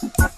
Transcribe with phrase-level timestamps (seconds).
[0.00, 0.37] Bye.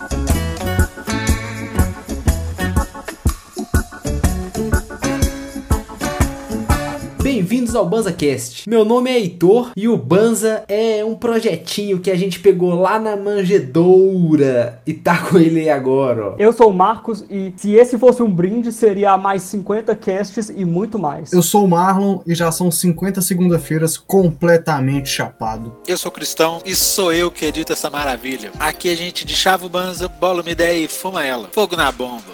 [7.71, 8.69] Bem-vindos ao BanzaCast.
[8.69, 12.99] Meu nome é Heitor e o Banza é um projetinho que a gente pegou lá
[12.99, 16.35] na manjedoura e tá com ele aí agora, ó.
[16.37, 20.65] Eu sou o Marcos e se esse fosse um brinde, seria mais 50 casts e
[20.65, 21.33] muito mais.
[21.33, 25.73] Eu sou o Marlon e já são 50 segunda-feiras completamente chapado.
[25.87, 28.51] Eu sou cristão e sou eu que edito essa maravilha.
[28.59, 31.49] Aqui a gente deschava o banza, bola uma ideia e fuma ela.
[31.53, 32.25] Fogo na bomba.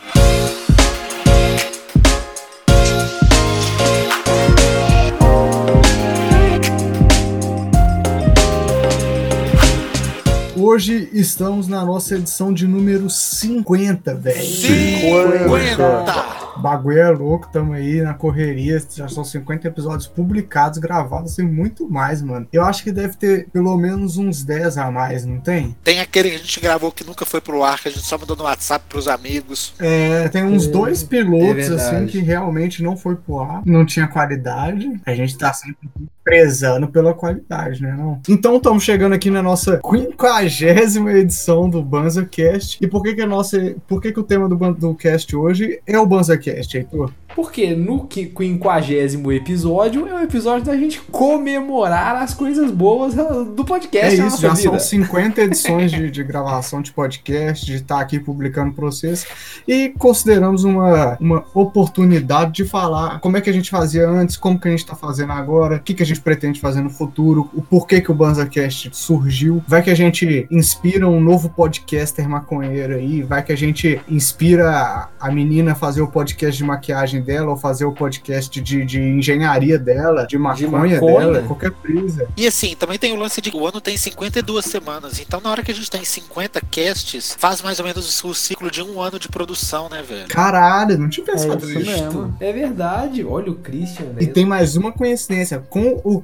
[10.69, 14.43] Hoje estamos na nossa edição de número 50, velho.
[14.43, 16.37] 50!
[16.57, 18.83] Bagulho é louco, tamo aí na correria.
[18.93, 22.48] Já são 50 episódios publicados, gravados e muito mais, mano.
[22.52, 25.77] Eu acho que deve ter pelo menos uns 10 a mais, não tem?
[25.84, 28.19] Tem aquele que a gente gravou que nunca foi pro ar, que a gente só
[28.19, 29.73] mandou no WhatsApp pros amigos.
[29.79, 31.95] É, tem uns É, dois é pilotos, verdade.
[31.96, 35.01] assim, que realmente não foi pro ar, não tinha qualidade.
[35.07, 35.88] A gente tá sempre
[36.27, 37.95] prezando pela qualidade, né?
[37.96, 38.21] Não?
[38.29, 42.79] Então estamos chegando aqui na nossa quinquagésima edição do BanzaCast.
[42.83, 45.80] E por que que a nossa, por que que o tema do, do cast hoje
[45.87, 47.13] é o BanzaCast, Heitor?
[47.37, 53.62] Porque no qui- quinquagésimo episódio é o episódio da gente comemorar as coisas boas do
[53.62, 54.70] podcast É isso, já vida.
[54.70, 59.26] são 50 edições de, de gravação de podcast, de estar aqui publicando para vocês.
[59.68, 64.59] E consideramos uma, uma oportunidade de falar como é que a gente fazia antes, como
[64.59, 67.50] que a gente está fazendo agora, o que, que a gente pretende fazer no futuro,
[67.53, 69.62] o porquê que o BanzaCast surgiu.
[69.69, 75.09] Vai que a gente inspira um novo podcaster maconheiro aí, vai que a gente inspira
[75.21, 79.00] a menina a fazer o podcast de maquiagem dela, ou fazer o podcast de, de
[79.03, 81.00] engenharia dela, de maconha, maconha.
[81.00, 82.28] dela, qualquer coisa.
[82.37, 85.21] E assim, também tem o lance de que o ano tem 52 semanas.
[85.21, 88.71] Então, na hora que a gente tem 50 casts, faz mais ou menos o ciclo
[88.71, 90.28] de um ano de produção, né, velho?
[90.28, 91.91] Caralho, não tinha pensado isso nisso.
[92.05, 92.37] mesmo.
[92.41, 93.25] É verdade.
[93.25, 94.33] Olha o Christian, E velho.
[94.33, 95.59] tem mais uma coincidência.
[95.69, 96.23] Com o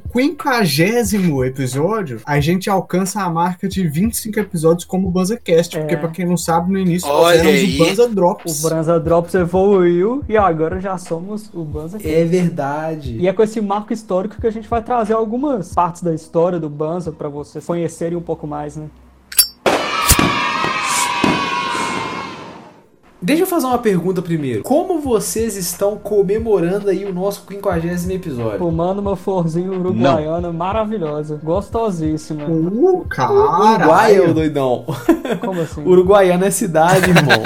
[0.53, 5.77] quinquagésimo episódio, a gente alcança a marca de 25 episódios como BanzaCast.
[5.77, 5.81] É.
[5.81, 7.81] Porque, pra quem não sabe, no início Olha nós éramos aí.
[7.81, 8.63] o Banza O Drops.
[8.63, 13.17] Branza Drops evoluiu e agora já somos o Banza É verdade.
[13.19, 16.59] E é com esse marco histórico que a gente vai trazer algumas partes da história
[16.61, 18.89] do Banza pra vocês conhecerem um pouco mais, né?
[23.25, 24.65] Deixa eu fazer uma pergunta primeiro.
[24.65, 28.59] Como vocês estão comemorando aí o nosso quinquagésimo episódio?
[28.59, 32.45] Fumando uma florzinha uruguaiana maravilhosa, gostosíssima.
[32.47, 34.35] Uh, Uruguai, ô caralho.
[34.35, 34.85] doidão.
[35.41, 35.85] Como assim?
[35.87, 37.43] Uruguaiana é cidade, irmão.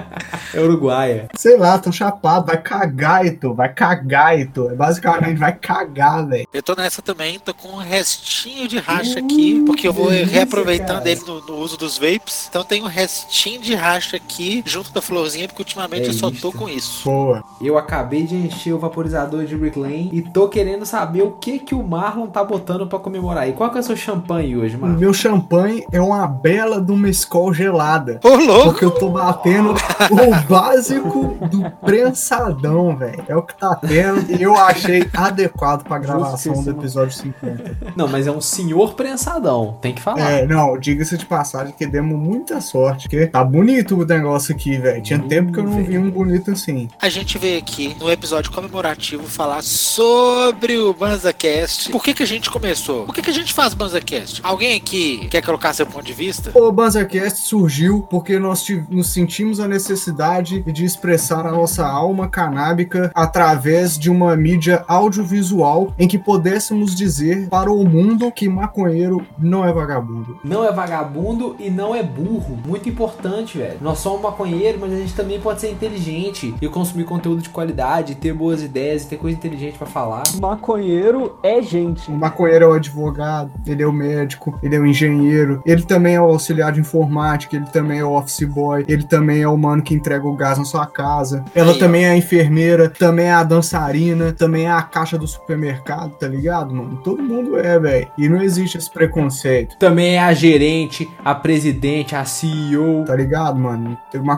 [0.54, 1.28] é Uruguaia.
[1.34, 2.46] Sei lá, tô chapado.
[2.46, 3.54] Vai cagar, Heitor.
[3.54, 4.72] Vai cagar, Heitor.
[4.72, 6.46] É Basicamente, vai cagar, velho.
[6.52, 10.32] Eu tô nessa também, tô com um restinho de racha aqui, porque eu vou delícia,
[10.38, 11.10] reaproveitando cara.
[11.10, 12.46] ele no, no uso dos vapes.
[12.48, 16.30] Então tem um restinho de racha aqui, junto da florzinha, porque ultimamente É eu só
[16.30, 17.04] tô com isso.
[17.04, 17.42] Boa.
[17.60, 21.58] Eu acabei de encher o vaporizador de Rick Lane e tô querendo saber o que
[21.58, 23.48] que o Marlon tá botando pra comemorar.
[23.48, 24.98] E qual que é o seu champanhe hoje, O Marlon?
[24.98, 28.20] meu champanhe é uma bela de uma escola gelada.
[28.24, 28.70] Ô, louco!
[28.70, 33.24] Porque eu tô batendo o básico do prensadão, velho.
[33.28, 34.30] É o que tá tendo.
[34.32, 37.94] E eu achei adequado pra gravação do episódio 50.
[37.96, 39.78] Não, mas é um senhor prensadão.
[39.80, 40.30] Tem que falar.
[40.30, 43.08] É, não, diga-se de passagem que demos muita sorte.
[43.08, 45.02] Porque tá bonito o negócio aqui, velho.
[45.02, 46.88] Tinha tempo que eu não vi um bonito assim.
[47.00, 51.90] A gente veio aqui no episódio comemorativo falar sobre o BanzaCast.
[51.90, 53.04] Por que, que a gente começou?
[53.04, 54.40] Por que, que a gente faz BanzaCast?
[54.42, 56.50] Alguém aqui quer colocar seu ponto de vista?
[56.54, 63.10] O BanzaCast surgiu porque nós nos sentimos a necessidade de expressar a nossa alma canábica
[63.14, 69.64] através de uma mídia audiovisual em que pudéssemos dizer para o mundo que maconheiro não
[69.64, 70.38] é vagabundo.
[70.44, 72.58] Não é vagabundo e não é burro.
[72.66, 73.78] Muito importante, velho.
[73.80, 78.14] Nós somos maconheiros, mas a gente também pode ser inteligente e consumir conteúdo de qualidade,
[78.14, 80.24] ter boas ideias e ter coisa inteligente pra falar.
[80.40, 82.10] Maconheiro é gente.
[82.10, 86.14] O maconheiro é o advogado, ele é o médico, ele é o engenheiro, ele também
[86.14, 89.56] é o auxiliar de informática, ele também é o office boy, ele também é o
[89.56, 91.44] mano que entrega o gás na sua casa.
[91.54, 91.78] Ela Aí, ó.
[91.78, 96.26] também é a enfermeira, também é a dançarina, também é a caixa do supermercado, tá
[96.26, 96.96] ligado, mano?
[97.04, 98.08] Todo mundo é, velho.
[98.18, 99.76] E não existe esse preconceito.
[99.78, 103.04] Também é a gerente, a presidente, a CEO.
[103.04, 103.96] Tá ligado, mano?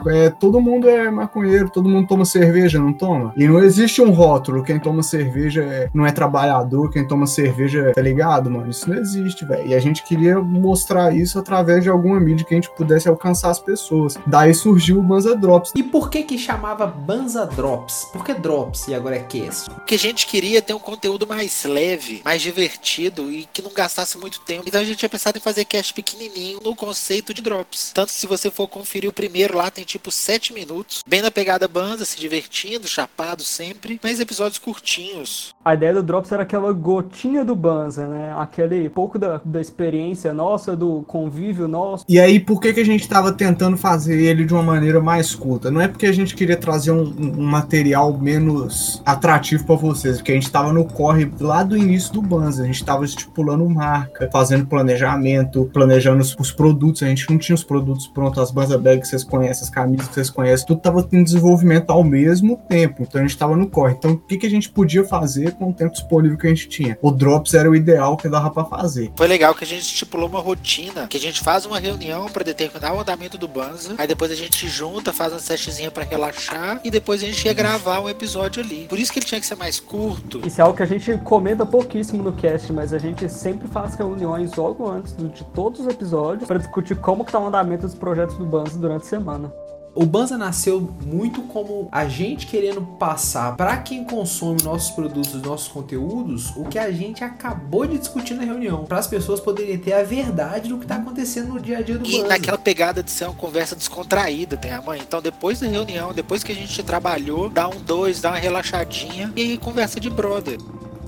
[0.09, 3.33] É, todo mundo é maconheiro, todo mundo toma cerveja, não toma?
[3.35, 7.91] E não existe um rótulo, quem toma cerveja é- não é trabalhador, quem toma cerveja,
[7.93, 8.69] tá ligado, mano?
[8.69, 9.67] Isso não existe, velho.
[9.67, 13.49] E a gente queria mostrar isso através de alguma mídia que a gente pudesse alcançar
[13.49, 14.17] as pessoas.
[14.25, 15.70] Daí surgiu o Banza Drops.
[15.71, 15.75] Drops.
[15.75, 18.05] E por que que chamava Banza Drops?
[18.11, 19.69] Por que Drops e agora é Cast?
[19.69, 24.17] Porque a gente queria ter um conteúdo mais leve, mais divertido e que não gastasse
[24.17, 24.63] muito tempo.
[24.67, 27.91] Então a gente tinha pensado em fazer cast pequenininho no conceito de drops.
[27.93, 31.03] Tanto se você for conferir o primeiro lá, tem tipo 7 minutos.
[31.07, 33.99] Bem na pegada Banza, se divertindo, chapado sempre.
[34.03, 35.53] Mas episódios curtinhos.
[35.63, 38.33] A ideia do Drops era aquela gotinha do Banza, né?
[38.37, 42.05] Aquele pouco da, da experiência nossa, do convívio nosso.
[42.09, 45.35] E aí, por que, que a gente tava tentando fazer ele de uma maneira mais
[45.35, 45.60] curta?
[45.69, 47.03] Não é porque a gente queria trazer um,
[47.37, 52.13] um material menos atrativo para vocês, porque a gente tava no corre lá do início
[52.13, 52.63] do Banza.
[52.63, 57.03] A gente tava estipulando marca, fazendo planejamento, planejando os, os produtos.
[57.03, 60.07] A gente não tinha os produtos prontos, as Banza Bags que vocês conhecem, as camisas
[60.07, 63.03] que vocês conhecem, tudo tava em desenvolvimento ao mesmo tempo.
[63.03, 63.93] Então a gente tava no corre.
[63.93, 66.69] Então o que, que a gente podia fazer com o tempo disponível que a gente
[66.69, 66.97] tinha?
[67.01, 69.11] O Drops era o ideal que dava para fazer.
[69.15, 72.43] Foi legal que a gente estipulou uma rotina, que a gente faz uma reunião para
[72.43, 76.79] determinar o andamento do Banza, aí depois a gente junta, faz uma sessionzinha para relaxar
[76.83, 78.85] e depois a gente ia gravar um episódio ali.
[78.87, 80.41] Por isso que ele tinha que ser mais curto.
[80.45, 83.95] Isso é algo que a gente comenta pouquíssimo no cast, mas a gente sempre faz
[83.95, 87.95] reuniões logo antes de todos os episódios para discutir como que tá o andamento dos
[87.95, 89.51] projetos do Banza durante a semana.
[89.93, 95.67] O Banza nasceu muito como a gente querendo passar para quem consome nossos produtos, nossos
[95.67, 99.91] conteúdos, o que a gente acabou de discutir na reunião, para as pessoas poderem ter
[99.91, 102.27] a verdade do que tá acontecendo no dia a dia do E Banza.
[102.29, 105.01] naquela pegada de ser uma conversa descontraída, né, mãe?
[105.01, 109.33] Então, depois da reunião, depois que a gente trabalhou, dá um dois, dá uma relaxadinha
[109.35, 110.57] e aí conversa de brother.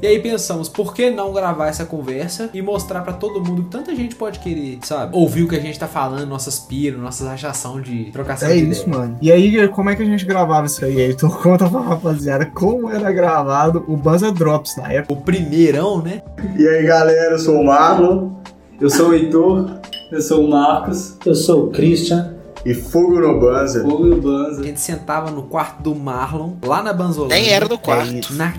[0.04, 3.70] E aí pensamos, por que não gravar essa conversa e mostrar pra todo mundo que
[3.70, 5.16] tanta gente pode querer, sabe?
[5.16, 8.70] Ouvir o que a gente tá falando, nossas piras, nossas achação de trocação É de
[8.70, 8.98] isso, ideia.
[9.00, 9.18] mano.
[9.22, 11.00] E aí, como é que a gente gravava isso aí?
[11.04, 15.14] Aí, tu conta pra rapaziada como era gravado o Banza Drops na época.
[15.14, 16.22] O primeirão, né?
[16.60, 18.32] E aí galera, eu sou o Marlon,
[18.82, 19.80] eu sou o Heitor,
[20.12, 22.34] eu sou o Marcos, Eu sou o Christian,
[22.66, 23.82] e Fogo no Banza.
[23.82, 24.64] Fogo e o A Banza.
[24.64, 27.38] gente sentava no quarto do Marlon, lá na Banzolândia.
[27.38, 28.34] Nem era no É quarto.
[28.34, 28.54] Na-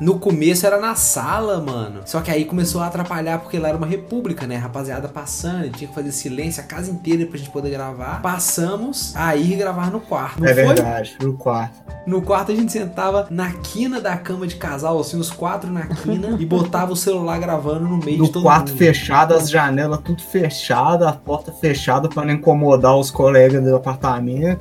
[0.00, 2.00] no começo era na sala, mano.
[2.04, 4.56] Só que aí começou a atrapalhar porque lá era uma república, né?
[4.56, 8.20] Rapaziada passando, tinha que fazer silêncio a casa inteira pra gente poder gravar.
[8.22, 10.40] Passamos a ir gravar no quarto.
[10.40, 10.64] Não é foi?
[10.64, 11.74] verdade, no quarto.
[12.06, 15.86] No quarto a gente sentava na quina da cama de casal, assim, os quatro na
[15.86, 18.78] quina, e botava o celular gravando no meio de No todo quarto mundo.
[18.78, 24.60] fechado, as janelas tudo fechadas, a porta fechada pra não incomodar os colegas do apartamento.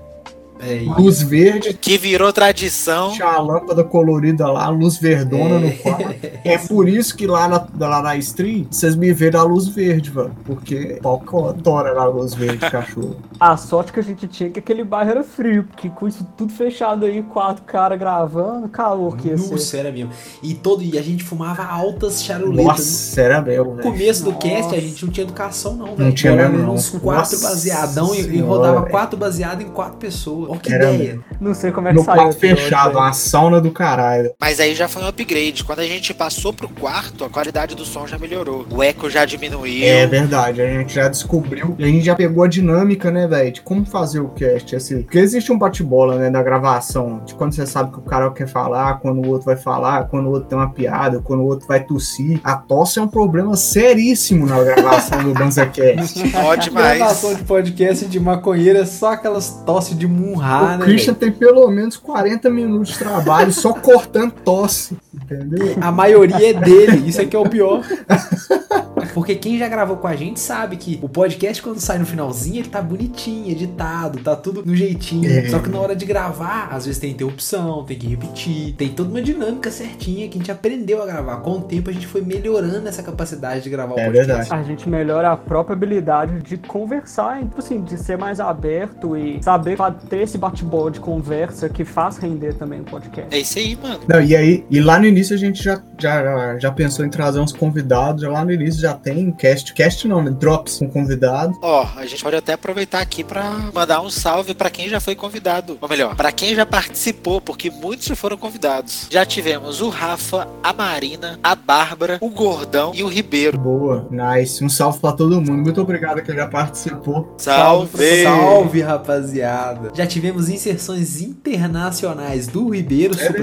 [0.65, 3.12] É, Luz verde, Que virou tradição.
[3.12, 6.06] tinha a lâmpada colorida lá, luz verdona no quarto.
[6.45, 10.12] É por isso que lá na, lá na stream, vocês me veem a luz verde,
[10.12, 10.31] velho.
[10.45, 13.15] Porque o pau adora na luz verde, cachorro.
[13.39, 16.25] A sorte que a gente tinha é que aquele bairro era frio, porque com isso
[16.38, 19.51] tudo fechado aí, quatro caras gravando, calor que ia ser.
[19.51, 20.12] Nossa, era mesmo.
[20.44, 22.65] E, todo, e a gente fumava altas charuletas.
[22.65, 23.83] Nossa, era meu, No velho.
[23.83, 24.47] começo do Nossa.
[24.47, 26.13] cast a gente não tinha educação, não, velho.
[26.13, 26.73] tinha mesmo, não.
[26.75, 30.50] Uns quatro Nossa baseadão e- e, rodava quatro baseados em quatro pessoas.
[30.59, 31.19] Que Era ideia.
[31.39, 32.17] Não sei como é que No saiu.
[32.17, 34.31] quarto fechado, uma sauna do caralho.
[34.39, 35.63] Mas aí já foi um upgrade.
[35.63, 38.65] Quando a gente passou pro quarto, a qualidade do som já melhorou.
[38.69, 39.85] O eco já diminuiu.
[39.85, 41.75] É verdade, a gente já descobriu.
[41.77, 45.01] E a gente já pegou a dinâmica, né, velho, de como fazer o cast, assim.
[45.01, 47.21] Porque existe um bate-bola, né, da gravação.
[47.25, 50.27] De quando você sabe que o cara quer falar, quando o outro vai falar, quando
[50.27, 52.39] o outro tem uma piada, quando o outro vai tossir.
[52.43, 56.31] A tosse é um problema seríssimo na gravação do BanzaCast.
[56.35, 56.97] Ó demais.
[56.97, 60.85] Gravação de podcast de maconheiro é só aquelas tosse de murrar, o né?
[60.85, 61.31] Christian velho?
[61.31, 65.75] tem pelo menos 40 minutos de trabalho só cortando tosse, entendeu?
[65.81, 67.83] A maioria é dele, isso aqui é o pior.
[69.15, 72.57] Porque quem já gravou com a gente sabe que o podcast, quando sai no finalzinho,
[72.57, 75.31] ele tá bonitinho, editado, tá tudo no jeitinho.
[75.31, 75.48] É.
[75.48, 79.10] Só que na hora de gravar, às vezes tem interrupção, tem que repetir, tem toda
[79.10, 81.38] uma dinâmica certinha que a gente aprendeu a gravar.
[81.38, 84.27] Com o tempo a gente foi melhorando essa capacidade de gravar o É podcast.
[84.27, 84.53] verdade.
[84.53, 89.41] A gente melhora a própria habilidade de conversar, tipo assim, de ser mais aberto e
[89.41, 89.77] saber
[90.10, 93.34] ter esse bate-bola de conversa que faz render também o podcast.
[93.34, 94.01] É isso aí, mano.
[94.10, 97.39] Não, e aí, e lá no início a gente já, já, já pensou em trazer
[97.39, 100.31] uns convidados, já lá no início já tem cast, cast não, né?
[100.31, 101.53] Drops com convidado.
[101.62, 105.13] Ó, a gente pode até aproveitar aqui pra mandar um salve pra quem já foi
[105.13, 105.77] convidado.
[105.79, 109.07] Ou melhor, pra quem já participou, porque muitos já foram convidados.
[109.12, 113.59] Já tivemos o Rafa, a Marina, a Bárbara, o Gordão e o Ribeiro.
[113.59, 114.63] Boa, nice.
[114.63, 115.62] Um salve pra todo mundo.
[115.62, 117.35] Muito obrigado que já participou.
[117.38, 118.24] Salve!
[118.24, 119.91] Salve, rapaziada!
[119.93, 123.35] Já tivemos inserções internacionais do Ribeiro, É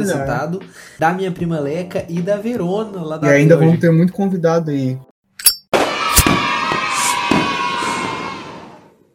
[0.99, 4.71] da minha prima Leca e da Verona, lá da e ainda vamos ter muito convidado
[4.73, 4.99] aí.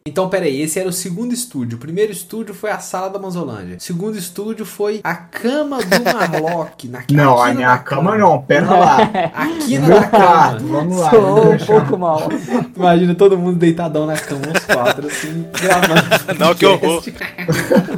[0.08, 1.76] Então, peraí, esse era o segundo estúdio.
[1.76, 3.76] O primeiro estúdio foi a sala da Manzolândia.
[3.76, 6.88] O segundo estúdio foi a cama do Marlock.
[6.88, 8.98] Na Não, a minha da cama não, pera lá.
[9.34, 10.78] A quina Meu da quarto, cama.
[10.78, 11.10] vamos lá.
[11.10, 12.28] Sou um pouco mal.
[12.74, 16.38] Imagina todo mundo deitadão na cama, os quatro, assim, gravando.
[16.38, 17.02] Não, que horror.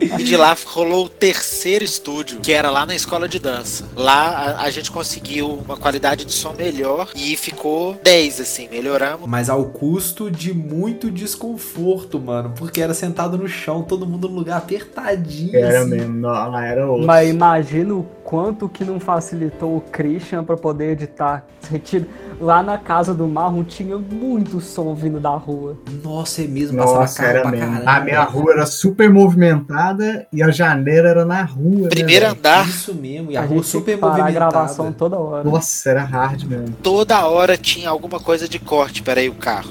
[0.00, 3.88] E de lá rolou o terceiro estúdio, que era lá na escola de dança.
[3.94, 4.28] Lá
[4.58, 9.28] a, a gente conseguiu uma qualidade de som melhor e ficou 10, assim, melhoramos.
[9.28, 12.52] Mas ao custo de muito desconforto, mano.
[12.56, 15.56] Porque era sentado no chão, todo mundo no lugar apertadinho.
[15.56, 15.90] Era assim.
[15.90, 17.06] mesmo, lá era outro.
[17.06, 21.46] Mas imagina o quanto que não facilitou o Christian pra poder editar.
[21.62, 22.06] Sentido.
[22.38, 25.78] Lá na casa do Marlon tinha muito som vindo da rua.
[26.04, 26.76] Nossa, é mesmo.
[26.76, 27.66] Passava Nossa, carro era pra mesmo.
[27.72, 27.90] caramba.
[27.90, 31.88] A minha rua era super movimentada e a janela era na rua.
[31.88, 32.38] Primeiro né, velho?
[32.38, 33.30] andar, Isso mesmo.
[33.32, 34.50] E a, A, rua gente tinha super que parar a movimentada.
[34.50, 35.44] gravação toda hora.
[35.44, 36.76] Nossa, era hard mesmo.
[36.82, 39.70] toda hora tinha alguma coisa de corte, peraí, o carro.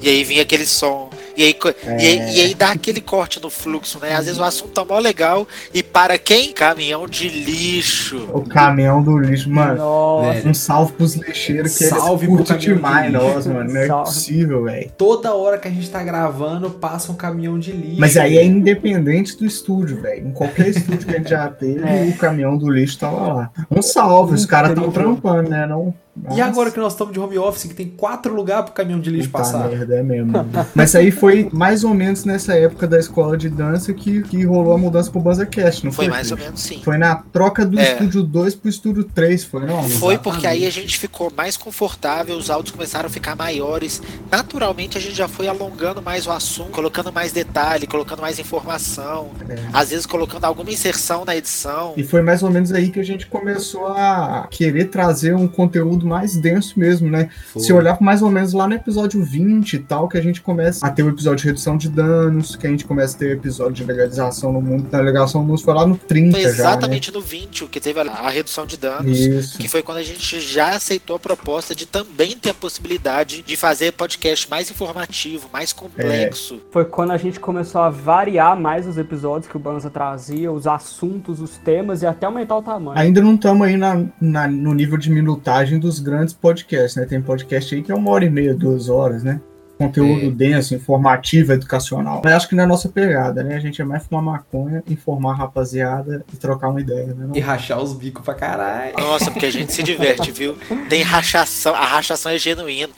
[0.00, 1.10] E aí vinha aquele som.
[1.36, 4.14] E aí, co- e, aí, e aí dá aquele corte no fluxo, né?
[4.14, 6.52] Às vezes o assunto tá mó legal e para quem?
[6.52, 8.28] Caminhão de lixo.
[8.32, 9.76] O caminhão do lixo, mano.
[9.76, 10.48] Nossa.
[10.48, 13.24] Um salve pros lixeiros que Salve eles curtem de demais lixo.
[13.24, 13.72] nós, mano.
[13.72, 14.04] Não é Salve.
[14.10, 14.90] possível, velho.
[14.96, 18.00] Toda hora que a gente tá gravando, passa um caminhão de lixo.
[18.00, 20.28] Mas aí é independente do estúdio, velho.
[20.28, 22.04] Em qualquer estúdio que a gente já teve, É.
[22.04, 23.50] o caminhão do lixo tava lá.
[23.70, 25.66] Um salve, os caras tão trampando, né?
[25.66, 25.94] Não,
[26.36, 29.08] E agora que nós estamos de home office, que tem quatro lugares pro caminhão de
[29.10, 29.68] lixo Puta passar.
[29.68, 30.32] merda, é mesmo.
[30.74, 34.72] Mas aí foi mais ou menos nessa época da escola de dança que, que rolou
[34.74, 36.06] a mudança pro BanzaCast, não foi?
[36.06, 36.80] Foi mais ou menos sim.
[36.84, 37.92] Foi na troca do É.
[37.92, 39.82] estúdio 2 pro estúdio 3, foi não?
[39.88, 44.02] Foi porque aí a gente ficou mais confortável, os áudios começaram a ficar maiores.
[44.30, 49.30] Naturalmente a gente já foi alongando mais o assunto, colocando mais detalhe, colocando mais informação,
[49.48, 49.56] É.
[49.72, 51.94] às vezes colocando alguma inserção na edição.
[51.96, 55.99] E foi mais ou menos aí que a gente começou a querer trazer um conteúdo
[56.06, 57.28] mais denso mesmo, né?
[57.52, 57.62] Foi.
[57.62, 60.86] Se olhar mais ou menos lá no episódio 20 e tal, que a gente começa
[60.86, 63.32] a ter o episódio de redução de danos, que a gente começa a ter o
[63.32, 64.86] episódio de legalização no mundo.
[64.92, 66.52] A legalização no mundo foi lá no 30 Foi já, né?
[66.54, 69.18] exatamente no 20 o que teve a, a redução de danos.
[69.18, 69.58] Isso.
[69.58, 73.56] Que foi quando a gente já aceitou a proposta de também ter a possibilidade de
[73.56, 76.60] fazer podcast mais informativo, mais complexo.
[76.72, 80.66] Foi quando a gente começou a variar mais os episódios que o Banza trazia, os
[80.66, 82.98] assuntos, os temas e até aumentar o tamanho.
[82.98, 87.04] Ainda não estamos aí na, na- no nível de minutagem dos grandes podcasts, né?
[87.04, 89.40] Tem podcast aí que é uma hora e meia, duas horas, né?
[89.80, 90.30] Conteúdo É.
[90.30, 92.20] denso, informativo, educacional.
[92.22, 93.56] Mas acho que não é a nossa pegada, né?
[93.56, 97.14] A gente é mais fumar maconha, informar a rapaziada e trocar uma ideia, né?
[97.28, 97.34] não?
[97.34, 98.92] E rachar os bicos pra caralho.
[98.98, 100.54] Nossa, porque a gente se diverte, viu?
[100.90, 102.92] Tem rachação, a rachação é genuína.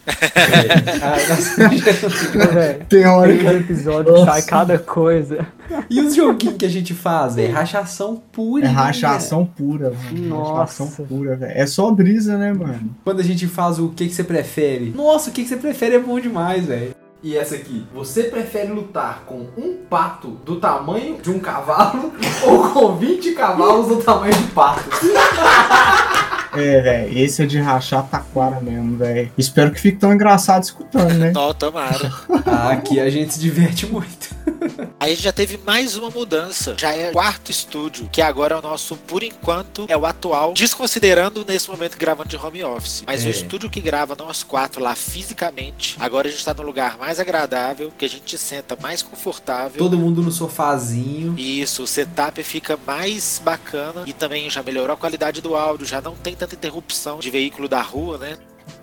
[2.53, 4.25] Velho, Tem hora cada que episódio Nossa.
[4.33, 5.47] sai cada coisa.
[5.89, 7.53] e os joguinhos que a gente faz, velho?
[7.53, 8.67] Rachação pura.
[8.67, 10.29] é rachação pura, mano.
[10.29, 10.53] Nossa.
[10.85, 11.53] Rachação pura, velho.
[11.55, 12.91] É só brisa, né, mano?
[13.05, 14.93] Quando a gente faz o que, que você prefere.
[14.95, 16.72] Nossa, o que, que você prefere é bom demais, velho.
[17.23, 22.13] E essa aqui, você prefere lutar com um pato do tamanho de um cavalo
[22.45, 24.83] ou com 20 cavalos do tamanho de pato?
[26.55, 27.19] É, velho.
[27.19, 29.31] Esse é de rachar taquara mesmo, velho.
[29.37, 31.31] Espero que fique tão engraçado escutando, né?
[31.35, 32.13] Não, tomara.
[32.47, 34.31] Ah, aqui a gente se diverte muito.
[35.01, 36.75] Aí a gente já teve mais uma mudança.
[36.79, 40.53] Já é o quarto estúdio, que agora é o nosso, por enquanto, é o atual,
[40.55, 43.03] desconsiderando nesse momento gravando de home office.
[43.07, 43.29] Mas É.
[43.29, 47.19] o estúdio que grava nós quatro lá fisicamente, agora a gente tá num lugar mais
[47.19, 49.79] agradável, que a gente senta mais confortável.
[49.79, 51.35] Todo mundo no sofazinho.
[51.37, 56.01] Isso, o setup fica mais bacana e também já melhorou a qualidade do áudio, já
[56.01, 58.37] não tem tanta interrupção de veículo da rua, né?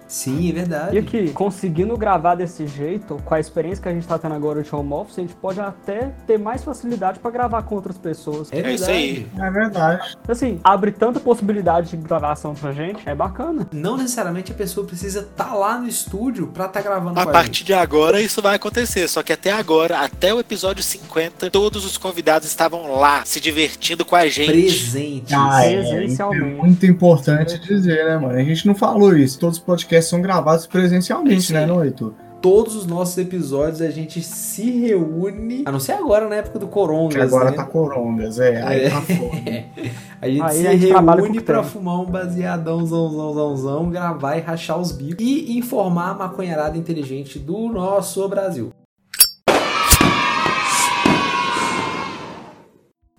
[0.09, 0.95] Sim, é verdade.
[0.95, 4.63] E aqui, conseguindo gravar desse jeito, com a experiência que a gente tá tendo agora
[4.63, 8.51] de home office, a gente pode até ter mais facilidade pra gravar com outras pessoas.
[8.51, 8.91] É, É isso verdade.
[8.91, 9.27] aí.
[9.39, 10.17] É verdade.
[10.27, 13.67] Assim, abre tanta possibilidade de gravação pra gente, é bacana.
[13.71, 17.31] Não necessariamente a pessoa precisa estar lá no estúdio pra estar gravando A com a
[17.31, 17.65] partir gente.
[17.67, 21.97] de agora isso vai acontecer, só que até agora, até o episódio 50, todos os
[21.99, 24.47] convidados estavam lá, se divertindo com a gente.
[24.51, 25.33] Presentes.
[25.37, 26.43] Ah, é, Presencialmente.
[26.43, 28.33] é muito importante dizer, né, mano?
[28.39, 29.37] A gente não falou isso.
[29.39, 31.53] Todos os podcasts são gravados presencialmente, Sim.
[31.53, 32.13] né, não, Heitor?
[32.41, 35.63] Todos os nossos episódios a gente se reúne.
[35.65, 37.15] A não ser agora, na época do Corongas.
[37.15, 37.57] Que agora né?
[37.57, 38.61] tá corongas, é.
[38.61, 38.89] Aí É.
[38.89, 39.65] tá foda.
[40.21, 43.89] A gente Aí se a gente reúne pra fumar um baseadão, zão, zão, zão, zão,
[43.89, 48.69] gravar e rachar os bicos e informar a maconharada inteligente do nosso Brasil.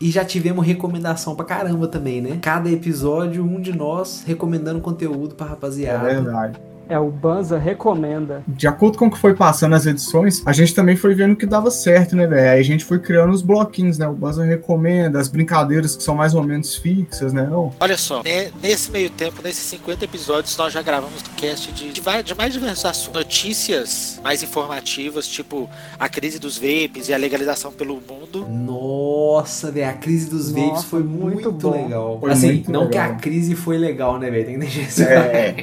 [0.00, 2.38] E já tivemos recomendação pra caramba também, né?
[2.40, 6.04] Cada episódio, um de nós recomendando conteúdo pra É rapaziada.
[6.04, 6.58] verdade.
[6.90, 8.42] É, o Banza recomenda.
[8.48, 11.46] De acordo com o que foi passando as edições, a gente também foi vendo que
[11.46, 12.50] dava certo, né, velho?
[12.50, 14.08] Aí a gente foi criando os bloquinhos, né?
[14.08, 17.46] O Banza recomenda, as brincadeiras que são mais ou menos fixas, né?
[17.48, 17.72] Não?
[17.78, 22.00] Olha só, né, nesse meio tempo, nesses 50 episódios, nós já gravamos cast de, de,
[22.00, 23.20] de mais diversos assuntos.
[23.20, 28.46] Notícias mais informativas, tipo a crise dos vapes e a legalização pelo mundo.
[28.48, 32.18] Nossa, velho, a crise dos Nossa, vapes foi muito muito, legal.
[32.18, 32.90] Foi assim, muito não legal.
[32.90, 34.44] que a crise foi legal, né, velho?
[34.44, 35.54] Tem que deixar isso É.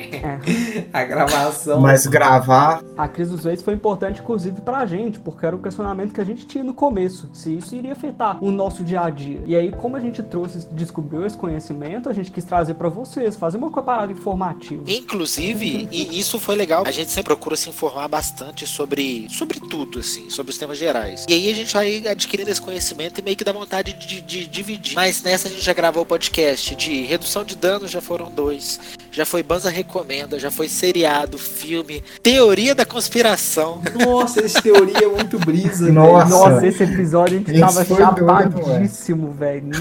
[0.93, 1.81] A gravação.
[1.81, 2.81] Mas gravar.
[2.97, 6.25] A crise dos vapes foi importante, inclusive, pra gente, porque era o questionamento que a
[6.25, 9.41] gente tinha no começo, se isso iria afetar o nosso dia a dia.
[9.45, 13.35] E aí, como a gente trouxe, descobriu esse conhecimento, a gente quis trazer pra vocês,
[13.35, 14.83] fazer uma parada informativa.
[14.87, 19.99] Inclusive, e isso foi legal, a gente sempre procura se informar bastante sobre, sobre tudo,
[19.99, 21.25] assim, sobre os temas gerais.
[21.27, 24.47] E aí a gente vai adquirindo esse conhecimento e meio que dá vontade de, de
[24.47, 24.95] dividir.
[24.95, 28.79] Mas nessa a gente já gravou o podcast de redução de danos, já foram dois.
[29.17, 33.81] Já foi Banza Recomenda, já foi seriado, filme, teoria da conspiração.
[34.05, 36.29] Nossa, essa teoria é muito brisa, Nossa.
[36.29, 39.71] Nossa, esse episódio a gente Esse tava chapadíssimo, velho.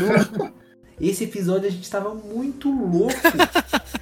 [0.99, 3.13] Esse episódio a gente tava muito louco.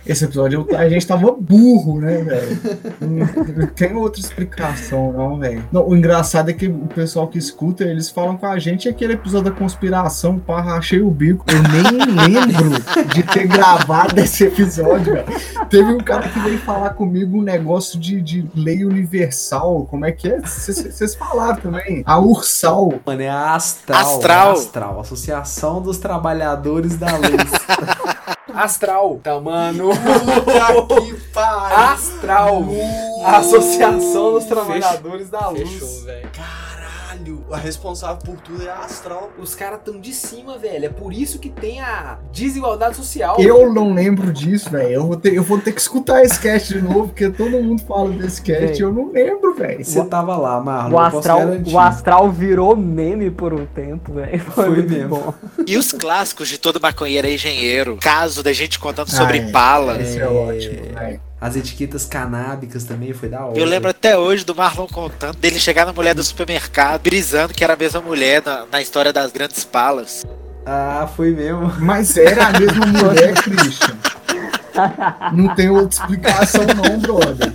[0.06, 2.58] Esse episódio a gente tava burro, né, velho?
[3.00, 5.64] Não- Não tem outra explicação, não, velho.
[5.72, 9.50] O engraçado é que o pessoal que escuta, eles falam com a gente aquele episódio
[9.50, 11.44] da conspiração, pá, rachei o bico.
[11.50, 12.70] Eu nem lembro
[13.14, 15.26] de ter gravado esse episódio, velho.
[15.70, 19.86] Teve um cara que veio falar comigo um negócio de, de lei universal.
[19.90, 20.40] Como é que é?
[20.40, 22.02] Vocês falaram também.
[22.04, 22.92] A Ursal.
[23.06, 24.00] Mano, é a Astral.
[24.00, 24.46] Astral.
[24.46, 28.04] é a Astral, Associação dos Trabalhadores da Luz.
[28.54, 29.20] Astral.
[29.22, 29.90] Tá, mano.
[29.90, 31.76] que pariu.
[31.76, 32.64] Astral.
[33.24, 35.68] A Associação dos Trabalhadores da Luz.
[35.68, 36.30] Fechou, velho.
[37.14, 39.30] Caralho, a responsável por tudo é a Astral.
[39.38, 40.86] Os caras tão de cima, velho.
[40.86, 43.36] É por isso que tem a desigualdade social.
[43.38, 44.88] Eu não lembro disso, velho.
[44.92, 47.82] Eu, vou ter- eu vou ter que escutar esse cast de novo, porque todo mundo
[47.86, 48.76] fala desse cast Véi.
[48.76, 49.84] e eu não lembro, velho.
[49.84, 50.96] Você tava lá, Marlon.
[50.96, 51.40] O astral,
[51.72, 54.40] o astral virou meme por um tempo, velho.
[54.40, 55.08] Foi, Foi mesmo.
[55.08, 55.34] bom.
[55.66, 57.96] E os clássicos de todo maconheiro é engenheiro.
[58.00, 60.00] Caso da gente contando sobre Ai, pala.
[60.00, 60.26] Esse é, É.
[60.28, 61.20] ótimo, velho.
[61.44, 63.58] As etiquetas canábicas também foi da hora.
[63.58, 67.62] Eu lembro até hoje do Marlon contando dele chegar na mulher do supermercado, brisando que
[67.62, 70.24] era a mesma mulher na, na história das grandes palas.
[70.64, 71.70] Ah, foi mesmo.
[71.80, 73.94] Mas era a mesma mulher, Christian.
[75.36, 77.52] Não tem outra explicação, não, brother.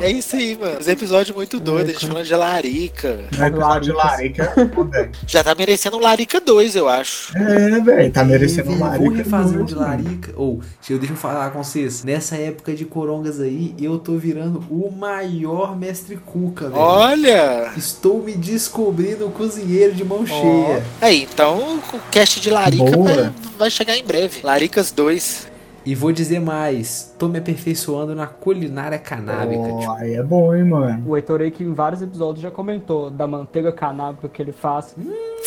[0.00, 0.78] É isso aí, mano.
[0.78, 3.24] Os episódios muito doidos, a gente falando de Larica.
[3.36, 4.54] No episódio de Larica
[4.94, 5.08] é.
[5.26, 7.36] Já tá merecendo um Larica 2, eu acho.
[7.36, 9.04] É, velho, tá merecendo um Larica.
[9.04, 10.32] Vou refazer um de larica.
[10.36, 12.04] Ou, deixa eu falar com vocês.
[12.04, 16.80] Nessa época de corongas aí, eu tô virando o maior mestre cuca, velho.
[16.80, 17.72] Olha!
[17.76, 20.82] Estou me descobrindo cozinheiro de mão cheia.
[21.00, 24.40] Aí, então o cast de Larica vai, vai chegar em breve.
[24.42, 25.55] Laricas 2.
[25.86, 29.60] E vou dizer mais, tô me aperfeiçoando na culinária canábica.
[29.60, 29.92] Ó, tipo.
[29.92, 31.04] aí é bom, hein, mano.
[31.06, 34.96] O Heitor aí que em vários episódios já comentou da manteiga canábica que ele faz,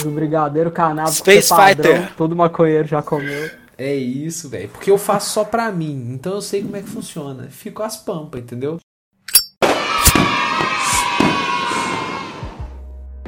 [0.02, 2.16] do brigadeiro canábico Space que é padrão, Fighter.
[2.16, 3.50] todo maconheiro já comeu.
[3.78, 4.70] É isso, velho.
[4.70, 7.48] Porque eu faço só pra mim, então eu sei como é que funciona.
[7.50, 8.78] Fico as pampas, entendeu?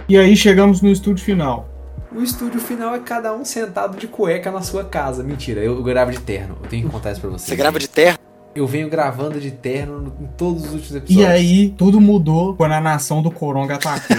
[0.08, 1.71] E aí chegamos no estúdio final.
[2.14, 5.24] O estúdio final é cada um sentado de cueca na sua casa.
[5.24, 6.58] Mentira, eu gravo de terno.
[6.62, 7.44] Eu tenho que contar isso pra vocês.
[7.48, 8.20] Você grava de terra?
[8.54, 11.30] Eu venho gravando de terno no- em todos os últimos E episódios.
[11.32, 14.18] aí, tudo mudou quando a nação do Coronga atacou.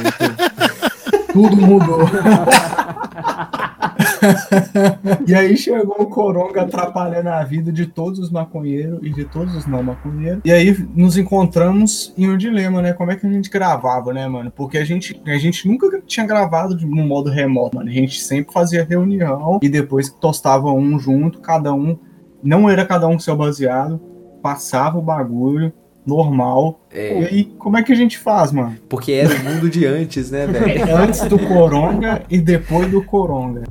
[1.34, 1.98] tudo mudou.
[5.26, 9.54] e aí chegou o Coronga atrapalhando a vida de todos os maconheiros e de todos
[9.54, 10.40] os não maconheiros.
[10.44, 12.92] E aí nos encontramos em um dilema, né?
[12.92, 14.50] Como é que a gente gravava, né, mano?
[14.50, 17.88] Porque a gente, a gente nunca tinha gravado de um modo remoto, mano.
[17.88, 21.98] A gente sempre fazia reunião e depois tostava um junto, cada um.
[22.42, 24.00] Não era cada um com seu baseado,
[24.42, 25.72] passava o bagulho
[26.04, 26.80] normal.
[26.92, 28.76] É, E aí, como é que a gente faz, mano?
[28.88, 30.82] porque era o mundo de antes, né, velho?
[30.96, 33.62] Antes do Coronga e depois do Coronga.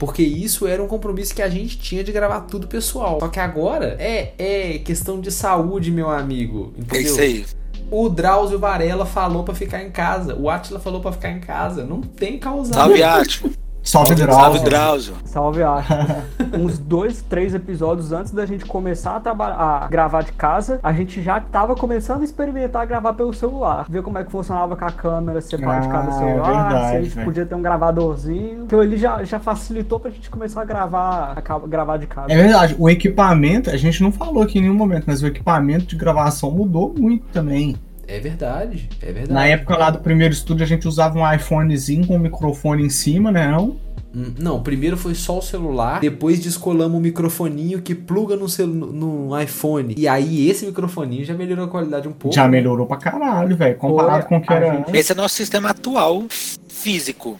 [0.00, 3.18] Porque isso era um compromisso que a gente tinha de gravar tudo pessoal.
[3.20, 6.72] Só que agora é, é questão de saúde, meu amigo.
[6.78, 7.02] É Entendeu?
[7.02, 7.44] isso aí.
[7.90, 10.34] O Drauzio Varela falou pra ficar em casa.
[10.36, 11.84] O Atila falou pra ficar em casa.
[11.84, 12.76] Não tem causado.
[12.76, 13.52] Salve, Átimo.
[13.82, 14.62] Salve, Salve, Drauzio.
[14.64, 15.14] Drauzio.
[15.24, 15.92] Salve, acho.
[16.58, 21.22] Uns dois, três episódios antes da gente começar a, a gravar de casa, a gente
[21.22, 23.86] já tava começando a experimentar gravar pelo celular.
[23.88, 26.88] Ver como é que funcionava com a câmera separada de cada Ah, celular, é verdade,
[26.90, 27.24] se a gente velho.
[27.26, 28.64] podia ter um gravadorzinho.
[28.64, 32.32] Então ele já, já facilitou pra gente começar a gravar, a gravar de casa.
[32.32, 35.86] É verdade, o equipamento, a gente não falou aqui em nenhum momento, mas o equipamento
[35.86, 37.76] de gravação mudou muito também.
[38.10, 39.32] É verdade, é verdade.
[39.32, 42.90] Na época lá do primeiro estúdio, a gente usava um iPhonezinho com um microfone em
[42.90, 43.48] cima, né?
[43.48, 43.76] Não?
[44.12, 48.92] Hum, Não, primeiro foi só o celular, depois descolamos um microfoninho que pluga no, celu-
[48.92, 49.94] no iPhone.
[49.96, 52.34] E aí esse microfoninho já melhorou a qualidade um pouco.
[52.34, 53.76] Já melhorou pra caralho, velho.
[53.76, 54.94] Comparado Foi, com o que a era gente- antes.
[54.94, 56.24] Esse é nosso sistema atual
[56.68, 57.38] físico.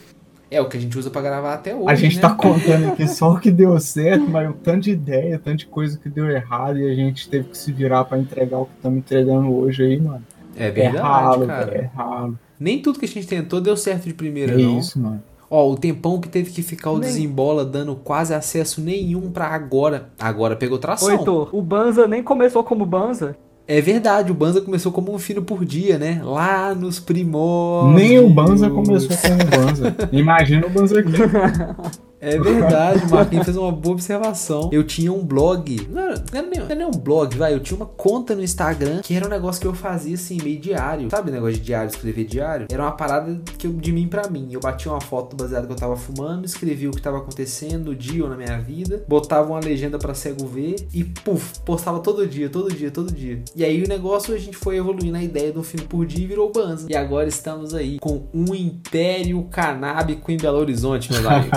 [0.48, 1.86] É o que a gente usa pra gravar até hoje.
[1.88, 2.22] A gente né?
[2.22, 5.66] tá contando aqui só o que deu certo, mas um tanto de ideia, tanto de
[5.66, 8.72] coisa que deu errado e a gente teve que se virar pra entregar o que
[8.76, 10.24] estamos entregando hoje aí, mano.
[10.56, 11.74] É É verdade, ralo, cara.
[11.74, 12.38] é ralo.
[12.58, 14.78] Nem tudo que a gente tentou deu certo de primeira, É não.
[14.78, 15.22] isso, mano.
[15.50, 19.46] Ó, o tempão que teve que ficar o Nem- desembola dando quase acesso nenhum pra
[19.48, 20.10] agora.
[20.18, 21.08] Agora pegou tração.
[21.08, 23.36] Ô, Heitor, o Banza nem começou como Banza.
[23.66, 26.20] É verdade, o Banza começou como um fino por dia, né?
[26.24, 28.00] Lá nos primórdios.
[28.00, 29.96] Nem o Banza começou como Banza.
[30.12, 31.10] Imagina o Banza aqui.
[32.20, 34.68] É verdade, o Marquinhos fez uma boa observação.
[34.70, 35.88] Eu tinha um blog.
[35.88, 37.54] Não era, não não era nem um blog, vai.
[37.54, 40.60] Eu tinha uma conta no Instagram que era um negócio que eu fazia assim, meio
[40.60, 41.08] diário.
[41.10, 42.66] Sabe o negócio de diário, escrever diário?
[42.70, 44.48] Era uma parada que eu, de mim pra mim.
[44.52, 47.86] Eu batia uma foto do baseado que eu tava fumando, escrevia o que tava acontecendo
[47.86, 52.00] no dia ou na minha vida, botava uma legenda pra cego ver e, puf, postava
[52.00, 53.42] todo dia, todo dia, todo dia.
[53.56, 56.24] E aí o negócio a gente foi evoluindo a ideia de um filme por dia
[56.24, 56.86] e virou Banza.
[56.90, 61.50] E agora estamos aí com um império canábico em Belo Horizonte, meus amigos.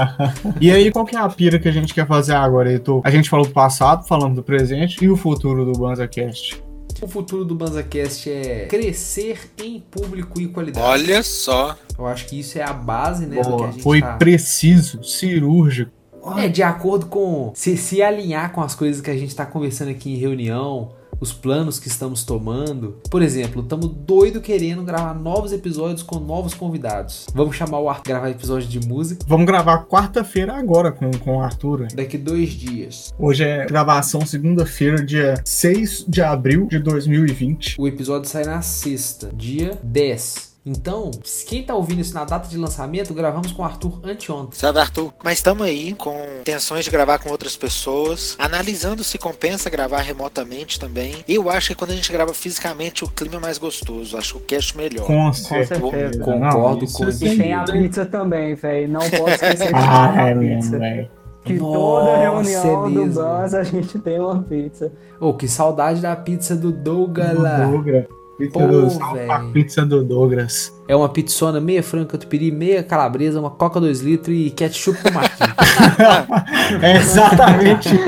[0.62, 3.02] E aí, qual que é a pira que a gente quer fazer agora, Heitor?
[3.04, 6.64] A gente falou do passado, falamos do presente e o futuro do BanzaCast.
[7.02, 10.86] O futuro do BanzaCast é crescer em público e qualidade.
[10.86, 11.76] Olha só.
[11.98, 14.14] Eu acho que isso é a base, né, do que a Boa, gente foi tá...
[14.14, 15.92] preciso, cirúrgico.
[16.38, 17.52] É, de acordo com...
[17.54, 20.92] Se, se alinhar com as coisas que a gente tá conversando aqui em reunião,
[21.24, 22.98] os planos que estamos tomando.
[23.10, 27.28] Por exemplo, estamos doido querendo gravar novos episódios com novos convidados.
[27.34, 31.42] Vamos chamar o Arthur gravar episódio de música Vamos gravar quarta-feira agora com, com o
[31.42, 31.88] Arthur.
[31.96, 33.14] daqui dois dias.
[33.18, 37.76] Hoje é gravação segunda-feira, dia 6 de abril de 2020.
[37.80, 40.53] O episódio sai na sexta, dia 10.
[40.66, 41.12] Então,
[41.48, 44.58] quem tá ouvindo isso na data de lançamento, gravamos com o Arthur anteontem.
[44.58, 45.14] Sabe, Arthur?
[45.22, 50.80] Mas estamos aí com intenções de gravar com outras pessoas, analisando se compensa gravar remotamente
[50.80, 51.16] também.
[51.28, 54.18] Eu acho que quando a gente grava fisicamente, o clima é mais gostoso.
[54.18, 55.06] Acho o cast melhor.
[55.06, 56.20] Com certeza.
[56.20, 57.26] Concordo isso com isso.
[57.26, 58.88] E tem a pizza também, velho.
[58.88, 60.80] Não pode esquecer de Ah, a é mesmo, pizza.
[60.80, 61.10] velho.
[61.44, 63.22] Que Nossa, toda reunião é do mesmo.
[63.22, 64.94] Banza a gente tem uma pizza.
[65.20, 67.38] Ô, que saudade da pizza do Douglas.
[67.38, 68.06] Do Douglas.
[68.48, 70.74] Pizza, Pô, do, pra pizza do Douglas.
[70.88, 75.12] É uma pizzona meia franca tupiri, meia calabresa, uma coca 2 litros e ketchup com
[75.12, 75.54] marquinhos.
[76.82, 77.90] É exatamente.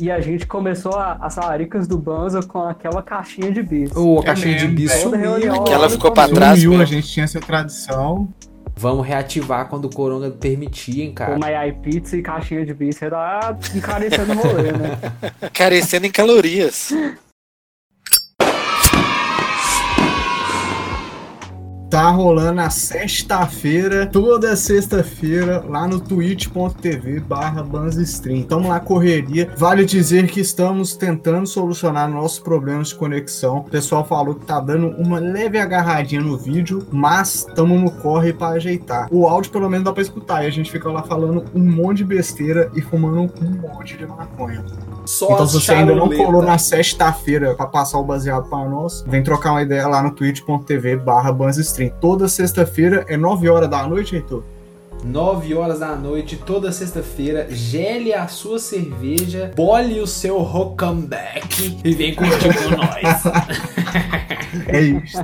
[0.00, 3.94] E a gente começou a- as salaricas do Banza com aquela caixinha de bis.
[3.94, 5.66] Ô, a caixinha de mesmo, bis sumiu.
[5.70, 8.28] ela ficou pra trás Sumiu, a gente tinha essa tradição.
[8.76, 11.38] Vamos reativar quando o Coronga permitir, hein, cara.
[11.38, 14.98] Mas aí pizza e caixinha de bis, você tá encarecendo o rolê, né?
[15.54, 16.92] Carecendo em calorias.
[21.94, 28.42] Tá rolando a sexta-feira, toda sexta-feira, lá no twitch.tv barra banzestream.
[28.42, 29.48] Tamo lá, correria.
[29.56, 33.58] Vale dizer que estamos tentando solucionar nossos problemas de conexão.
[33.58, 38.32] O pessoal falou que tá dando uma leve agarradinha no vídeo, mas tamo no corre
[38.32, 39.06] pra ajeitar.
[39.12, 41.98] O áudio pelo menos dá pra escutar, e a gente fica lá falando um monte
[41.98, 44.64] de besteira e fumando um monte de maconha.
[45.06, 49.04] Só Então, se você ainda não colou na sexta-feira pra passar o baseado pra nós,
[49.06, 51.83] vem trocar uma ideia lá no twitch.tv barra banzestream.
[52.00, 54.42] Toda sexta-feira é 9 horas da noite, Heitor?
[55.04, 61.94] 9 horas da noite, toda sexta-feira, gele a sua cerveja, bole o seu rock'n'back e
[61.94, 63.24] vem curtir com nós.
[64.68, 65.18] É isso.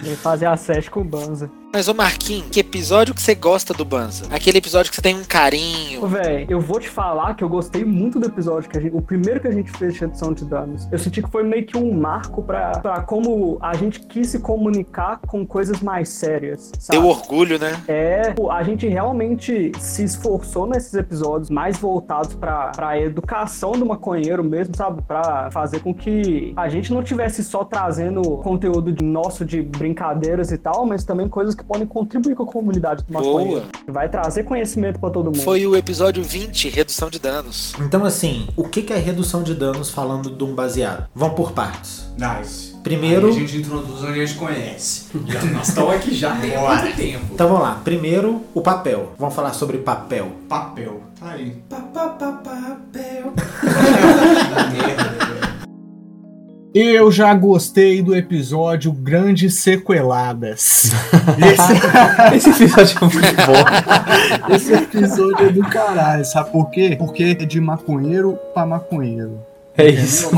[0.00, 1.50] Vem fazer a sete com o Banza.
[1.76, 4.24] Mas, ô Marquinhos, que episódio que você gosta do Banza?
[4.30, 6.02] Aquele episódio que você tem um carinho.
[6.02, 8.96] Ô, Véi, eu vou te falar que eu gostei muito do episódio que a gente.
[8.96, 10.88] O primeiro que a gente fez de redução de danos.
[10.90, 14.38] Eu senti que foi meio que um marco pra, pra como a gente quis se
[14.38, 16.72] comunicar com coisas mais sérias.
[16.78, 16.98] Sabe?
[16.98, 17.78] Deu orgulho, né?
[17.86, 23.84] É, pô, a gente realmente se esforçou nesses episódios mais voltados pra, pra educação do
[23.84, 25.02] maconheiro mesmo, sabe?
[25.02, 30.50] Pra fazer com que a gente não tivesse só trazendo conteúdo de nosso de brincadeiras
[30.50, 33.64] e tal, mas também coisas que podem contribuir com a comunidade do maconheiro.
[33.88, 35.40] Vai trazer conhecimento pra todo mundo.
[35.42, 37.74] Foi o episódio 20, redução de danos.
[37.80, 41.06] Então, assim, o que é redução de danos falando de um baseado?
[41.14, 42.06] Vamos por partes.
[42.16, 42.74] Nice.
[42.82, 45.06] Primeiro- Aí a gente introduz onde a gente conhece.
[45.26, 47.24] Já, nós estamos aqui já tem muito tempo.
[47.34, 47.80] Então vamos lá.
[47.82, 49.12] Primeiro, o papel.
[49.18, 50.28] Vamos falar sobre papel.
[50.48, 51.00] Papel.
[51.18, 51.56] Tá aí.
[51.68, 53.32] Papel.
[56.78, 60.92] Eu já gostei do episódio Grandes Sequeladas.
[61.40, 64.52] Esse, Esse episódio é muito bom.
[64.54, 66.94] esse episódio é do caralho, sabe por quê?
[66.98, 69.40] Porque é de maconheiro pra maconheiro.
[69.74, 70.30] É isso.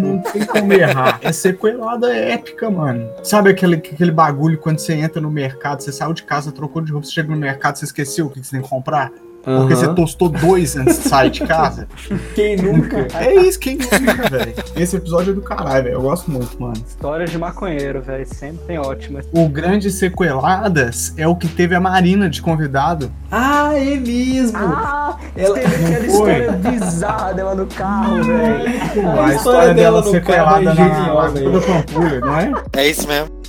[0.00, 1.18] Não tem como errar.
[1.20, 3.06] É sequelada épica, mano.
[3.22, 6.90] Sabe aquele, aquele bagulho quando você entra no mercado, você saiu de casa, trocou de
[6.90, 9.12] roupa, você chega no mercado, você esqueceu o que você tem que comprar?
[9.44, 11.88] Porque você tostou dois antes de sair de casa?
[12.34, 13.08] Quem nunca?
[13.18, 14.54] É isso, quem nunca, velho.
[14.76, 15.94] Esse episódio é do caralho, velho.
[15.94, 16.74] Eu gosto muito, mano.
[16.86, 18.24] Histórias de maconheiro, velho.
[18.26, 19.26] Sempre tem ótimas.
[19.32, 23.10] O Grande Sequeladas é o que teve a Marina de convidado.
[23.30, 24.58] Ah, é mesmo.
[24.58, 26.32] Ah, Ela- teve aquela Não foi?
[26.32, 29.20] história bizarra dela no carro, velho.
[29.22, 31.52] A, história dela no carro é sequelada na genial, Lagoa velho.
[31.52, 32.52] da Pampulha, não é?
[32.74, 33.41] É isso mesmo.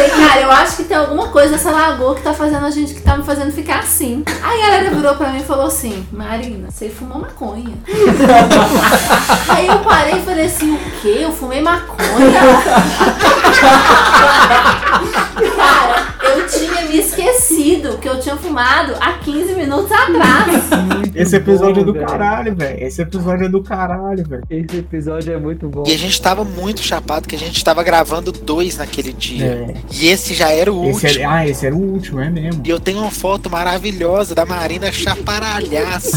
[0.00, 2.70] Eu falei, cara, eu acho que tem alguma coisa nessa lagoa que tá fazendo a
[2.70, 4.24] gente, que tá me fazendo ficar assim.
[4.42, 7.76] Aí a galera virou pra mim e falou assim, Marina, você fumou maconha.
[9.48, 11.18] Aí eu parei e falei assim, o quê?
[11.20, 12.00] Eu fumei maconha?
[15.56, 17.29] Cara, eu tinha me esquecido
[18.00, 20.64] que eu tinha fumado há 15 minutos atrás.
[21.14, 22.82] Esse episódio é do caralho, velho.
[22.82, 24.42] Esse episódio é do caralho, velho.
[24.48, 25.84] Esse episódio é muito bom.
[25.86, 29.44] E a gente tava muito chapado, que a gente tava gravando dois naquele dia.
[29.44, 29.74] É.
[29.92, 31.24] E esse já era o Esse último.
[31.24, 32.62] era, ah, esse era o último, é mesmo.
[32.64, 36.16] E eu tenho uma foto maravilhosa da Marina chaparalhaça.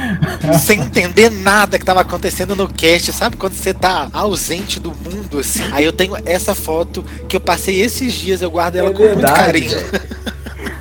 [0.60, 3.12] sem entender nada que tava acontecendo no cast.
[3.12, 5.62] Sabe quando você tá ausente do mundo, assim?
[5.72, 9.02] Aí eu tenho essa foto que eu passei esses dias, eu guardo ela É com
[9.02, 9.78] muito verdade, carinho.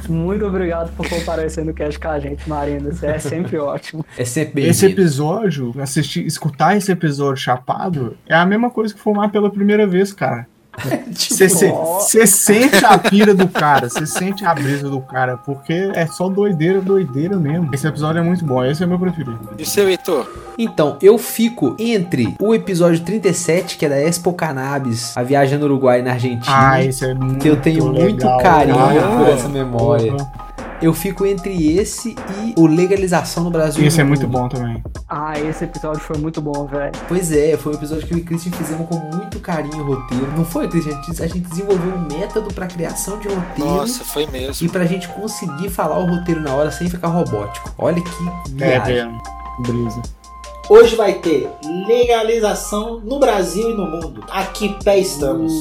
[0.10, 2.92] Muito obrigado por comparecer no cast com a gente, Marina.
[2.92, 4.06] Você é sempre ótimo.
[4.18, 9.32] É sempre Esse episódio, assistir, escutar esse episódio chapado, é a mesma coisa que fumar
[9.32, 10.48] pela primeira vez, cara.
[11.14, 12.00] Você se- ó.
[12.00, 16.30] você sente a pira do cara, você sente a brisa do cara, porque é só
[16.30, 17.70] doideira, doideira mesmo.
[17.74, 19.38] Esse episódio é muito bom, esse é meu preferido.
[19.58, 20.28] E o seu Heitor?
[20.58, 25.66] Então, eu fico entre o episódio 37, que é da Expo Cannabis, a viagem no
[25.66, 26.56] Uruguai e na Argentina.
[26.72, 29.18] Ah, esse é muito que eu tenho muito legal, carinho cara.
[29.18, 30.12] por essa memória.
[30.14, 30.49] Porra.
[30.82, 33.86] Eu fico entre esse e o Legalização no Brasil.
[33.86, 34.82] Esse no é muito bom também.
[35.10, 36.92] Ah, esse episódio foi muito bom, velho.
[37.08, 39.96] Pois é, foi um episódio que eu e o Christian fizemos com muito carinho o
[39.96, 40.32] roteiro.
[40.38, 40.98] Não foi, Christian?
[40.98, 43.70] A gente, a gente desenvolveu um método pra criação de roteiro.
[43.70, 44.66] Nossa, foi mesmo.
[44.66, 47.72] E pra gente conseguir falar o roteiro na hora sem ficar robótico.
[47.78, 48.10] Olha que
[48.64, 48.96] É, viagem.
[48.96, 49.18] velho.
[49.60, 50.02] Brisa.
[50.70, 51.50] Hoje vai ter
[51.88, 54.24] legalização no Brasil e no mundo.
[54.30, 55.52] Aqui pé estamos.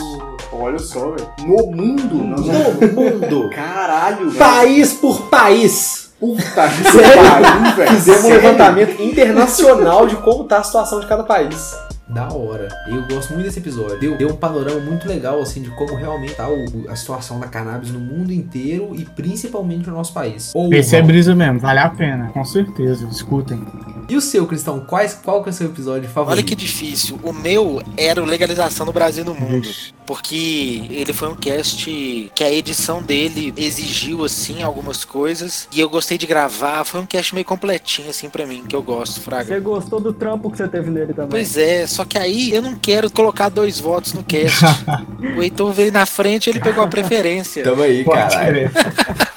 [0.53, 1.29] Olha só, velho.
[1.41, 2.15] No mundo?
[2.15, 3.51] No mundo.
[3.51, 4.39] Caralho, velho.
[4.39, 6.09] País por país.
[6.19, 7.91] Puta que pariu, velho.
[7.93, 11.77] Fizemos um levantamento internacional de como tá a situação de cada país.
[12.09, 12.69] Da hora.
[12.89, 14.01] Eu gosto muito desse episódio.
[14.01, 17.47] Deu, deu um panorama muito legal, assim, de como realmente tá o- a situação da
[17.47, 20.51] cannabis no mundo inteiro e principalmente no nosso país.
[20.55, 23.07] Ou Esse é brisa mesmo, vale a pena, com certeza.
[23.13, 23.63] Escutem.
[24.09, 24.81] E o seu, Cristão?
[24.81, 26.39] Quais, qual que é o seu episódio favorito?
[26.39, 27.21] Olha que difícil.
[27.23, 29.69] O meu era o legalização no Brasil e no mundo.
[30.07, 35.69] Porque ele foi um cast que a edição dele exigiu, assim, algumas coisas.
[35.71, 36.85] E eu gostei de gravar.
[36.85, 39.45] Foi um cast meio completinho, assim, pra mim, que eu gosto, Fraga.
[39.45, 41.29] Você gostou do trampo que você teve nele também?
[41.29, 44.65] Pois é, só que aí eu não quero colocar dois votos no cast.
[45.37, 47.63] o Heitor veio na frente ele pegou a preferência.
[47.63, 48.71] Tamo aí, caralho.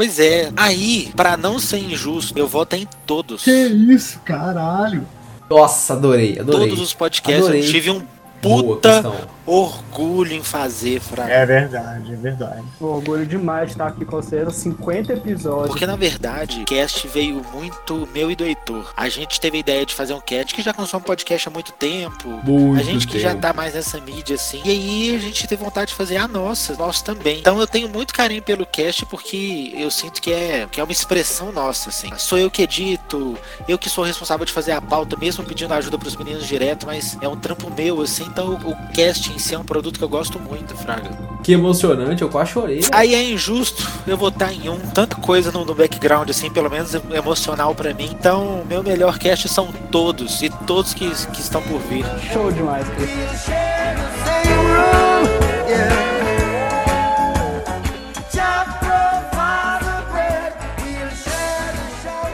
[0.00, 3.44] Pois é, aí, pra não ser injusto, eu voto em todos.
[3.44, 5.06] Que isso, caralho.
[5.50, 6.68] Nossa, adorei, adorei.
[6.70, 7.60] Todos os podcasts Adorei.
[7.60, 8.00] eu tive um
[8.40, 9.28] puta.
[9.46, 11.32] Orgulho em fazer, Fraga.
[11.32, 12.62] É verdade, é verdade.
[12.80, 14.38] Orgulho demais de estar aqui com você.
[14.38, 15.68] Eram 50 episódios.
[15.68, 18.92] Porque na verdade, o cast veio muito meu e do Heitor.
[18.96, 21.72] A gente teve a ideia de fazer um cast que já consome podcast há muito
[21.72, 22.28] tempo.
[22.44, 24.60] Muito a gente que já tá mais nessa mídia assim.
[24.64, 27.40] E aí a gente teve vontade de fazer a nossa, nós também.
[27.40, 30.92] Então eu tenho muito carinho pelo cast porque eu sinto que é, que é uma
[30.92, 32.10] expressão nossa, assim.
[32.16, 33.36] Sou eu que edito,
[33.68, 37.16] eu que sou responsável de fazer a pauta, mesmo pedindo ajuda pros meninos direto, mas
[37.20, 38.24] é um trampo meu, assim.
[38.24, 41.10] Então o, o cast em si é um produto que eu gosto muito, Fraga.
[41.42, 42.80] Que emocionante, eu quase chorei.
[42.92, 46.94] Aí é injusto eu votar em um, tanta coisa no, no background, assim, pelo menos
[46.94, 48.08] emocional pra mim.
[48.12, 52.04] Então, meu melhor cast são todos, e todos que, que estão por vir.
[52.32, 53.50] Show demais, Cris.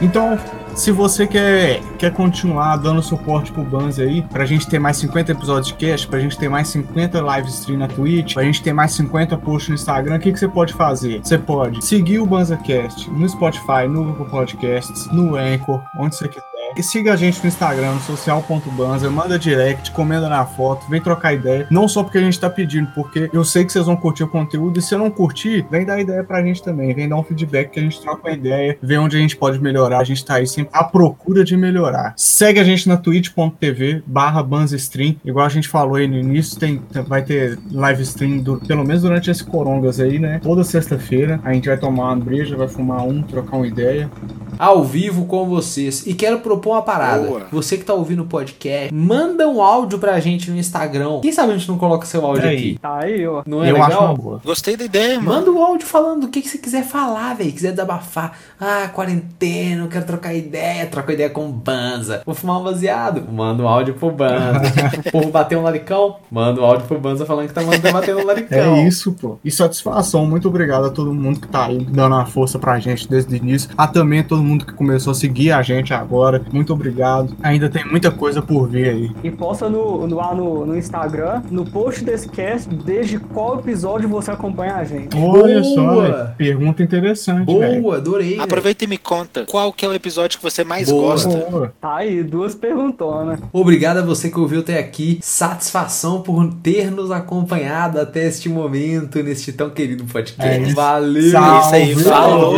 [0.00, 0.38] Então,
[0.76, 5.32] se você quer, quer continuar dando suporte pro Banz aí, pra gente ter mais 50
[5.32, 8.74] episódios de cast, pra gente ter mais 50 live stream na Twitch, pra gente ter
[8.74, 11.20] mais 50 posts no Instagram, o que, que você pode fazer?
[11.24, 16.55] Você pode seguir o BanzaCast no Spotify, no Google Podcasts, no Anchor, onde você quiser.
[16.82, 21.66] Siga a gente no Instagram, social.banza, manda direct, comenta na foto, vem trocar ideia.
[21.70, 24.28] Não só porque a gente tá pedindo, porque eu sei que vocês vão curtir o
[24.28, 27.70] conteúdo, e se não curtir, vem dar ideia pra gente também, vem dar um feedback
[27.70, 29.98] que a gente troca uma ideia, vê onde a gente pode melhorar.
[29.98, 32.14] A gente tá aí sempre à procura de melhorar.
[32.16, 36.80] Segue a gente na twitch.tv barra banzastream, igual a gente falou aí no início, tem,
[37.06, 40.40] vai ter live stream, do- pelo menos durante esse corongas aí, né?
[40.42, 44.10] Toda sexta-feira, a gente vai tomar uma breja, vai fumar um, trocar uma ideia.
[44.58, 46.06] Ao vivo com vocês.
[46.06, 47.26] E quero propor uma parada.
[47.26, 47.46] Boa.
[47.50, 51.20] Você que tá ouvindo o podcast, manda um áudio pra gente no Instagram.
[51.20, 52.56] Quem sabe a gente não coloca seu áudio Aí.
[52.56, 52.78] aqui?
[52.80, 53.42] Tá aí, ó.
[53.46, 53.90] Não é eu legal?
[53.90, 54.40] acho uma boa.
[54.44, 55.30] Gostei da ideia, mano.
[55.30, 57.52] Manda o áudio falando do que, que você quiser falar, velho.
[57.52, 58.38] Quiser desabafar.
[58.60, 60.86] Ah, quarentena, eu quero trocar ideia.
[60.86, 62.22] Troca ideia com o Banza.
[62.24, 63.26] Vou fumar um baseado.
[63.30, 64.62] Manda um áudio pro Banza.
[65.06, 66.16] o povo bater um laricão.
[66.30, 68.76] Manda um áudio pro Banza falando que tá mandando batendo um laricão.
[68.76, 69.38] É isso, pô.
[69.44, 70.26] E satisfação.
[70.26, 73.36] Muito obrigado a todo mundo que tá aí dando uma força pra gente desde o
[73.36, 73.70] início.
[73.76, 76.44] A também todo mundo que começou a seguir a gente agora.
[76.56, 77.36] Muito obrigado.
[77.42, 79.10] Ainda tem muita coisa por vir aí.
[79.22, 84.08] E posta no, no, lá no, no Instagram, no post desse cast, desde qual episódio
[84.08, 85.14] você acompanha a gente.
[85.14, 86.08] Olha só, Boa!
[86.08, 86.34] velho.
[86.38, 87.44] pergunta interessante.
[87.44, 88.30] Boa, adorei.
[88.30, 88.42] velho.
[88.42, 91.10] Aproveita e me conta qual que é o episódio que você mais Boa.
[91.12, 91.28] gosta.
[91.28, 91.74] Boa.
[91.78, 93.38] Tá aí, duas perguntonas.
[93.52, 95.18] Obrigado a você que ouviu até aqui.
[95.20, 100.42] Satisfação por ter nos acompanhado até este momento, neste tão querido podcast.
[100.42, 100.74] É isso.
[100.74, 101.30] Valeu!
[101.30, 101.66] Salve.
[101.66, 102.56] Isso aí, falou!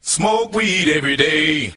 [0.00, 1.72] Smoke weed every day.